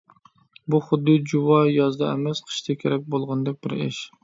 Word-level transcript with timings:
بۇ 0.73 0.79
خۇددى 0.85 1.15
جۇۋا 1.33 1.59
يازدا 1.73 2.09
ئەمەس، 2.15 2.43
قىشتا 2.49 2.79
كېرەك 2.83 3.07
بولغىندەك 3.17 3.63
بىر 3.67 3.81
ئىش. 3.81 4.05